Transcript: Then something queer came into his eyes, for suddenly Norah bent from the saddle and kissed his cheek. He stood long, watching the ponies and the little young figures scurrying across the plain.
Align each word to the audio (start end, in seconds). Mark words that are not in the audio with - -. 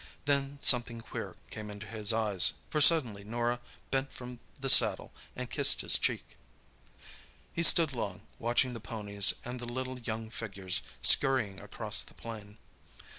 Then 0.25 0.57
something 0.63 1.01
queer 1.01 1.35
came 1.51 1.69
into 1.69 1.85
his 1.85 2.11
eyes, 2.11 2.53
for 2.71 2.81
suddenly 2.81 3.23
Norah 3.23 3.59
bent 3.91 4.11
from 4.11 4.39
the 4.59 4.67
saddle 4.67 5.13
and 5.35 5.47
kissed 5.47 5.81
his 5.81 5.99
cheek. 5.99 6.37
He 7.53 7.61
stood 7.61 7.93
long, 7.93 8.21
watching 8.39 8.73
the 8.73 8.79
ponies 8.79 9.35
and 9.45 9.59
the 9.59 9.67
little 9.67 9.99
young 9.99 10.31
figures 10.31 10.81
scurrying 11.03 11.59
across 11.59 12.01
the 12.01 12.15
plain. 12.15 12.57